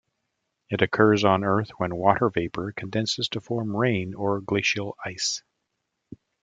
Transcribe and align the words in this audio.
It 0.71 0.81
occurs 0.81 1.23
on 1.23 1.43
Earth 1.43 1.69
when 1.77 1.95
water 1.95 2.31
vapor 2.31 2.71
condenses 2.75 3.29
to 3.33 3.39
form 3.39 3.77
rain 3.77 4.15
or 4.15 4.41
glacial 4.41 4.97
ice. 5.05 5.43